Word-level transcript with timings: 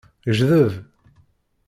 Jdeb. 0.37 0.73